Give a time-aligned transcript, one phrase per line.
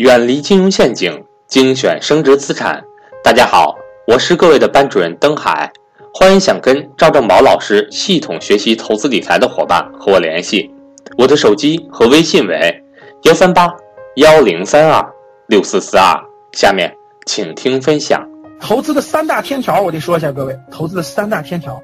[0.00, 2.82] 远离金融陷阱，精选升值资产。
[3.22, 5.70] 大家好，我是各位的班主任登海，
[6.14, 10.74] 欢迎想跟赵正宝老师系统学习投资理财的伙伴和我联系，
[11.18, 12.82] 我的手机和微信为
[13.24, 13.70] 幺三八
[14.16, 15.06] 幺零三二
[15.48, 16.18] 六四四二。
[16.52, 16.90] 下面
[17.26, 18.26] 请听分享。
[18.58, 21.78] 投资的三大天条，我得说一下各位，投资的三大天条，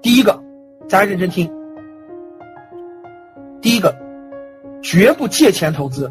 [0.00, 0.32] 第一个，
[0.88, 1.50] 大家认真听，
[3.60, 3.92] 第一个，
[4.80, 6.08] 绝不借钱投资。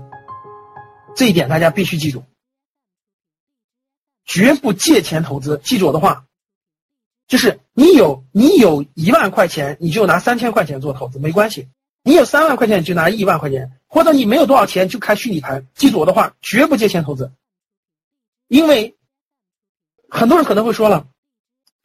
[1.18, 2.24] 这一点大家必须记住，
[4.24, 5.60] 绝不借钱投资。
[5.64, 6.28] 记住我的话，
[7.28, 11.64] 就是你有你有一万块钱，你就拿三千块钱做投资，没关系；
[12.04, 15.66] 你有三万块钱，你就拿一万块钱，或者你没有多少钱就开虚拟盘。
[15.74, 17.32] 记住我的话，绝不借钱投资。
[18.48, 18.96] 因为
[20.08, 21.08] 很多人可能会说了，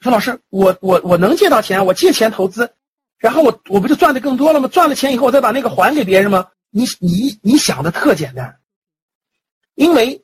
[0.01, 2.75] 说老师，我我我能借到钱，我借钱投资，
[3.17, 4.69] 然后我我不就赚的更多了吗？
[4.69, 6.51] 赚了钱以后，我再把那个还给别人吗？
[6.69, 8.59] 你你你想的特简单。
[9.75, 10.23] 因为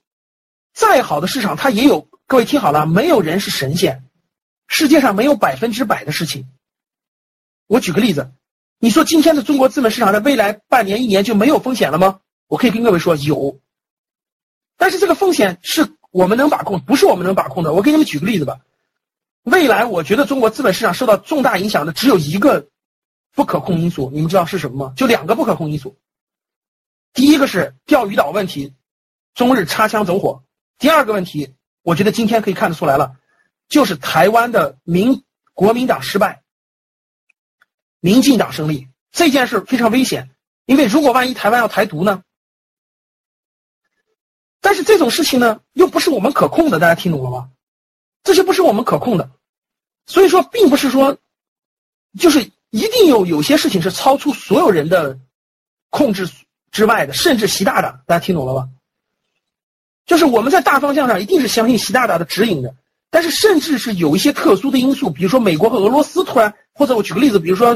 [0.72, 4.04] 再好的市场，它也有各位听好了，没有人是神仙，
[4.66, 6.46] 世界上没有百分之百的事情。
[7.66, 8.32] 我举个例子，
[8.78, 12.20] 你说今天的中国资本市场在未来半年、一年就没有风险了吗？
[12.46, 13.58] 我可以跟各位说有，
[14.76, 17.72] 但是这个风险是我们能把控，不是我们能把控的。
[17.72, 18.60] 我给你们举个例子吧，
[19.42, 22.68] 未来我觉得中国资本市场受到重大影响的只有一个
[23.34, 24.92] 不可控因素，你们知道是什么吗？
[24.96, 25.96] 就两个不可控因素，
[27.12, 28.74] 第一个是钓鱼岛问题。
[29.38, 30.42] 中日擦枪走火，
[30.78, 33.14] 第二个问题，我觉得今天可以看得出来了，
[33.68, 35.22] 就是台湾的民
[35.54, 36.42] 国民党失败，
[38.00, 40.28] 民进党胜利这件事非常危险，
[40.66, 42.24] 因为如果万一台湾要台独呢？
[44.60, 47.48] 但是这种事情呢，又不是我们可控的，大家听懂了吗？
[48.24, 49.30] 这些不是我们可控的，
[50.06, 51.16] 所以说，并不是说，
[52.18, 55.16] 就是一定有有些事情是超出所有人的
[55.90, 56.28] 控制
[56.72, 58.68] 之外的，甚至习大大，大家听懂了吧？
[60.08, 62.74] 就是我们在大方向上一定是相信习大大的指引的，
[63.10, 67.74] 但是甚至是有一些特殊的因素，比如说美国和俄罗斯突然，或者我举个例子，比如说，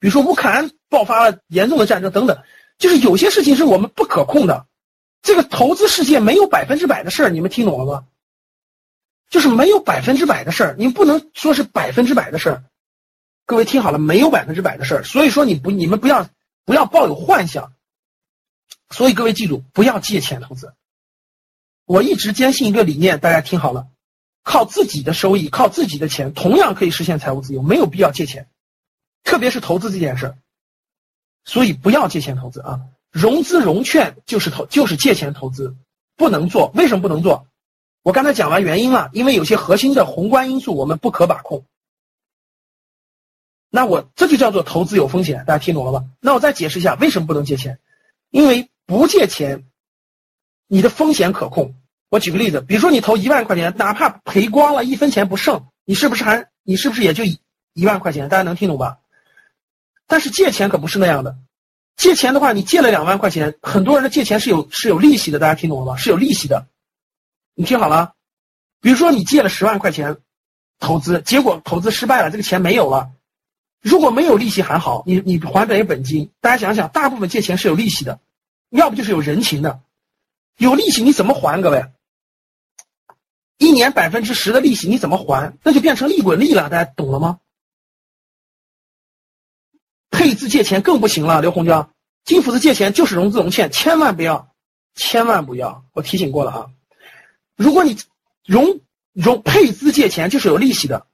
[0.00, 2.38] 比如说乌克兰爆发了严重的战争等等，
[2.78, 4.66] 就是有些事情是我们不可控的。
[5.20, 8.04] 这个投资世界没有百分之百的事儿，你们听懂了吗？
[9.28, 12.64] 就是没有百分之百的事儿，你不能说是百分之百的事儿。
[13.44, 16.26] 各位听好了，没有百分之百的事儿，所以说你不，你们不要
[16.64, 17.72] 不要抱有幻想。
[18.88, 20.72] 所以各位记住，不要借钱投资。
[21.88, 23.88] 我一直坚信一个理念，大家听好了，
[24.42, 28.46] 靠自己的收益，靠自己的钱，同样可以实现财务自由，没有必要借钱，
[29.24, 30.38] 特别是投资这件事儿。
[31.46, 32.82] 所以不要借钱投资啊！
[33.10, 35.74] 融资融券就是投，就是借钱投资，
[36.14, 36.70] 不能做。
[36.74, 37.46] 为什么不能做？
[38.02, 41.64] 我刚才讲完原因了，因为有些核心的宏观因素我们不可把控。
[43.70, 46.04] 那我这就叫做投资有风险，大家听懂了吧？
[46.20, 47.78] 那我再解释一下为什么不能借钱，
[48.28, 49.64] 因为不借钱。
[50.70, 51.74] 你的风险可控。
[52.10, 58.28] 我举个例子，比如说你投一万块钱，哪怕赔光了，一分钱不剩，你是不是还你是不是也就一万块钱？
[58.28, 58.98] 大家能听懂吧？
[60.06, 61.36] 但是借钱可不是那样的。
[61.96, 65.96] 借钱的话，你借了两万块钱，很多人的借钱是有是有利息的，大家听懂了吗？
[65.96, 66.66] 是有利息的。
[67.54, 68.14] 你听好了，
[68.80, 70.16] 比如说你借了十万块钱
[70.78, 73.10] 投资，结果投资失败了，这个钱没有了。
[73.82, 76.30] 如果没有利息还好，你你还本本金。
[76.40, 78.18] 大家想想，大部分借钱是有利息的，
[78.70, 79.80] 要不就是有人情的。
[80.56, 81.62] 有利息你怎么还？
[81.62, 81.84] 各位，
[83.58, 85.52] 一年百分之十的利息你怎么还？
[85.62, 87.40] 那就变成利滚利了，大家懂了吗？
[90.10, 91.92] 配资借钱更不行了，刘洪江，
[92.24, 94.54] 金斧子借钱就是融资融券，千万不要，
[94.94, 95.84] 千万不要！
[95.92, 96.70] 我提醒过了啊，
[97.56, 97.98] 如果你
[98.46, 98.80] 融
[99.12, 101.06] 融配资借钱就是有利息的，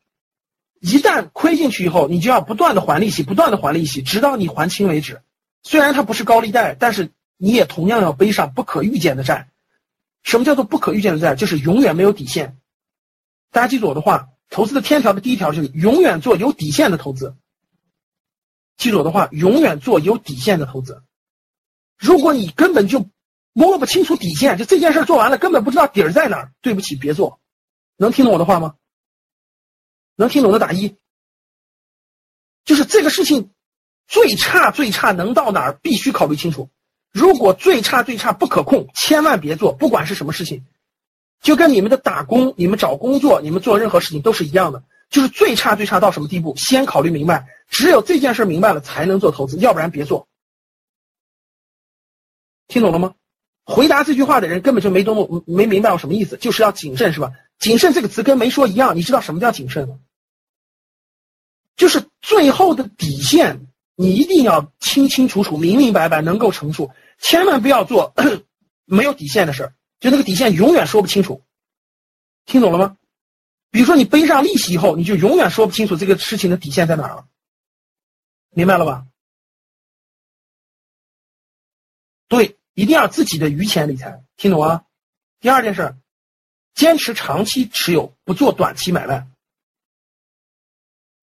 [0.81, 5.22] 一旦亏进去以后，你就要不断的还利息，不断的还利息，直到你还清为止。
[5.62, 7.11] 虽然它不是高利贷，但是。
[7.37, 9.50] 你也同样要背上不可预见的债。
[10.24, 11.36] 什么叫做不可预见的债？
[11.36, 12.58] 就是永远没有底线。
[13.52, 17.36] 大家记住我的话，投资的天条的第一条就是永远做有底线的投资。
[18.76, 21.04] 记住我的话，永远做有底线的投资。
[21.96, 23.08] 如果你根本就
[23.52, 27.40] 摸不清楚底线，就这件事做完了根本不知道底儿在哪儿，对不起，别做。
[27.96, 28.75] 能听懂我的话吗？
[30.16, 30.96] 能听懂的打一。
[32.64, 33.52] 就是这个事情
[34.08, 36.70] 最差最差能到哪儿，必须考虑清楚。
[37.14, 40.64] 如果最差最差不可控，千万别做，不管是什么事情，
[41.40, 50.26] 就跟你们的打工、你们找工作、你们做任何事情都是一样的，就是最差最差到什么地步，先考虑明白，只有这件事明白了才能做投资，要不然别做。
[52.66, 53.14] 听懂了吗？
[53.64, 57.31] 回答这句话的人根本就没懂，没明白我什么意思，就是要谨慎，是吧？
[57.61, 60.00] 谨慎这个词跟没说一样，你知道什么叫谨慎吗？
[61.76, 66.90] 就是最后的底线，你一定要清清楚楚、明明白白，能够陈述。
[67.19, 68.14] 千万不要做
[68.84, 71.43] 没有底线的事儿，就那个底线永远说不清楚，
[72.44, 72.96] 听懂了吗？
[73.70, 77.26] 比如说你背上利息以后，你就永远说不清楚这个事情的底线在哪儿了，
[78.50, 79.06] 明白了吧？
[82.28, 84.84] 对，一定要自己的余钱理财，听懂啊？
[85.40, 85.96] 第二件事，
[86.75, 89.26] 坚持长期持有，不做短期买卖。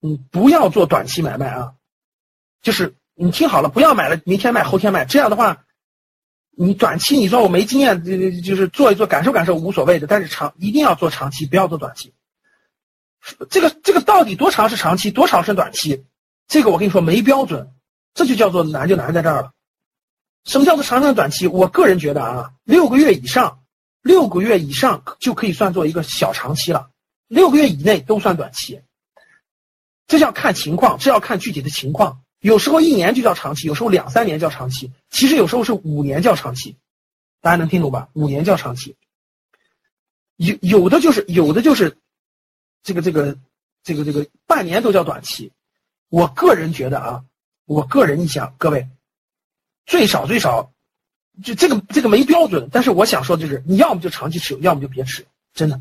[0.02, 1.76] 嗯，不要做短期买卖啊，
[2.62, 5.66] 就是你听好了，不要买了，明天卖，后天卖，这样的话。
[6.58, 12.14] 你短期你说我没经验，就就是做一做感受感受无所谓的，但是长一定要做长期，不要做短期。
[13.50, 16.06] 这个这个到底多长是长期，多长是短期？
[16.48, 17.72] 这个我跟你说没标准，
[18.14, 19.52] 这就叫做难就难在这儿了。
[20.46, 21.48] 什么叫做长长短期？
[21.48, 23.60] 我个人觉得啊，六个月以上，
[24.02, 26.90] 六个月以上就可以算作一个小长期了，
[27.28, 28.82] 六个月以内都算短期。
[30.08, 32.22] 这要看情况，这要看具体的情况。
[32.42, 36.76] 有时候一年就叫长期，有时候两三年叫长期，其实有时候是五年叫长期，
[37.40, 38.10] 大家能听懂吧？
[38.14, 38.96] 五年叫长期，
[40.38, 41.98] 有有的就是有的就是，
[42.84, 43.38] 这个这个
[43.84, 45.52] 这个这个半年都叫短期。
[46.10, 47.24] 我个人觉得啊，
[47.66, 48.90] 我个人意向，各位
[49.86, 50.72] 最少最少，
[51.44, 55.80] 就这个这个没标准，但是我想说的就是，你要么就长期持有，要么就别持，真的。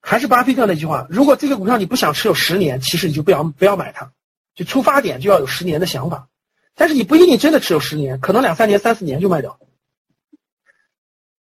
[0.00, 4.12] 还是巴菲特那句话，如果这个股票你不想持有十年，其实你就不要不要买它。
[4.56, 6.28] 就出发点就要有十年的想法，
[6.74, 9.60] 但是你不一定真的持有十年，可能两三年、三四年就卖掉。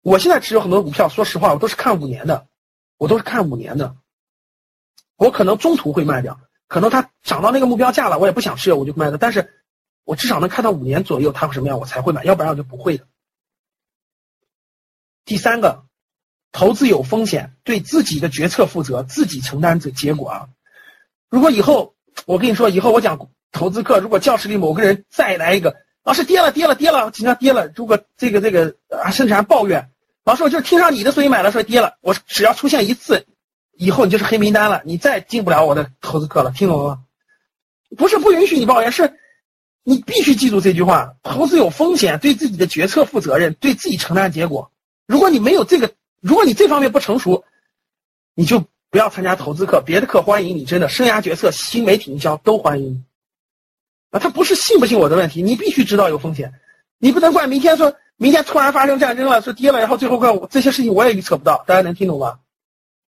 [0.01, 2.47] 我现在持有很多股票，说实话，我都是看五年的，
[2.97, 3.97] 我都是看五年的。
[5.15, 9.17] 我可能中途会卖掉，可能它涨到那个目标价了，我也不想持有，我就卖了。
[9.17, 9.55] 但是
[10.03, 13.07] 我至少能看到五年左右它会什么样，我才会买，要不然我就不会的。
[15.25, 15.83] 第三个，
[16.51, 20.49] 投资有风险，对自己的决策负责，自己承担这结果啊。
[21.27, 21.95] 如果以后。
[22.25, 27.71] 我跟你说，以后我讲投资课，如果教室里某个人再来一个，老师跌了跌了跌了，经常跌了。
[27.75, 29.89] 如果这个这个啊，甚至还抱怨，
[30.23, 31.97] 老师我就是听上你的所以买了，说跌了。
[32.01, 33.25] 我只要出现一次，
[33.73, 36.99] 以后你就是黑名单了，你再进不了我的投资课了，听懂了吗？
[37.97, 39.19] 不是不允许你抱怨，是
[39.83, 44.71] 你必须记住这句话：投资有风险，对自己的决策负责任，对自己承担结果。
[45.07, 47.43] 如果你没有这个，如果你这方面不成熟，
[48.35, 48.63] 你就。
[48.91, 53.05] 不要参加投资课，别的课欢迎你，真的，生涯决策、新媒体营销都欢迎。
[54.09, 56.59] 啊，他不是信不信我的问题，你必须知道有风险，
[56.97, 62.39] 你不能怪明天说明天突然发生战争了，说跌了，然后最后怪我这些事情我也预测不到，大家能听懂吗？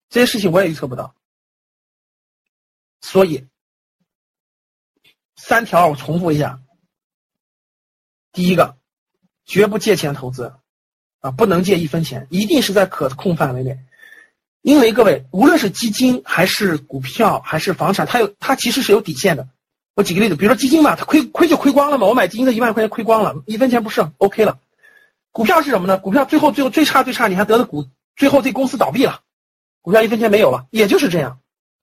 [0.09, 1.15] 这些事情我也预测不到，
[3.01, 3.47] 所以
[5.35, 6.61] 三条我重复一下：
[8.31, 8.77] 第一个，
[9.45, 10.53] 绝不借钱投资，
[11.21, 13.79] 啊，不能借一分钱，一定是在可控范围内。
[14.61, 19.47] 因为各位，无论是基金还是股票还是房产，它有它其实是有底线的。
[19.95, 22.05] 我举个例子，比如说基金嘛，它亏亏就亏光了嘛。
[22.05, 24.59] 我买基金的一万块钱亏光了，一分钱不剩，OK 了。
[25.31, 25.97] 股票是什么呢？
[25.97, 29.21] 股票最后最后最差最差，你还得了股，最后这公司倒闭了，
[29.81, 31.39] 股票一分钱没有了，也就是这样。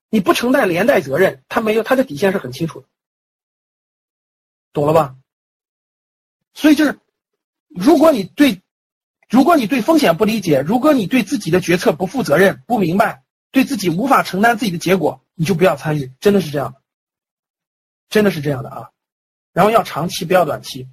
[0.08, 2.86] 你不承担连带责任，它没有它的底线是很清楚的，
[4.72, 5.16] 懂了吧？
[6.54, 7.00] 所以就是，
[7.68, 8.62] 如果你对。
[9.28, 16.80] 如果你对风险不理解，如果你对自己的决策不负责任、不明白，对自己无法承担自己的结果，你就不要参与，真的是这样的，
[18.08, 18.90] 真的是这样的啊。
[19.52, 20.88] 然后要长期，不要短期。